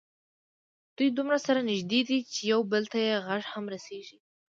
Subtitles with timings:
[0.95, 4.17] دوی دومره سره نږدې دي چې یو بل ته یې غږ هم رسېږي.